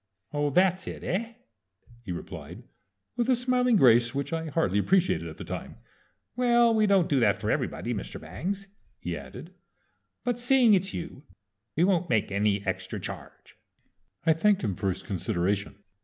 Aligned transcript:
"Oh, 0.33 0.49
that's 0.49 0.87
it, 0.87 1.03
eh?" 1.03 1.33
he 2.01 2.11
replied, 2.11 2.63
with 3.15 3.29
a 3.29 3.35
smiling 3.35 3.75
grace 3.75 4.15
which 4.15 4.33
I 4.33 4.47
hardly 4.49 4.79
appreciated 4.79 5.27
at 5.29 5.37
the 5.37 5.43
time. 5.43 5.75
"Well, 6.35 6.73
we 6.73 6.87
don't 6.87 7.07
do 7.07 7.19
that 7.19 7.35
for 7.35 7.51
everybody, 7.51 7.93
Mr. 7.93 8.19
Bangs," 8.19 8.65
he 8.97 9.15
added; 9.15 9.53
"but 10.23 10.39
seeing 10.39 10.73
it's 10.73 10.91
you 10.95 11.21
we 11.75 11.83
won't 11.83 12.09
make 12.09 12.31
any 12.31 12.65
extra 12.65 12.99
charge." 12.99 13.55
I 14.25 14.33
thanked 14.33 14.63
him 14.63 14.73
for 14.73 14.89
his 14.89 15.03
consideration. 15.03 15.75